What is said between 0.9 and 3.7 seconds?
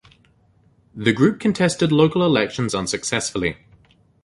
The group contested local elections unsuccessfully.